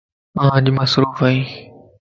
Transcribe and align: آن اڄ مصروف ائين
آن 0.41 0.47
اڄ 0.55 0.65
مصروف 0.77 1.19
ائين 1.27 1.43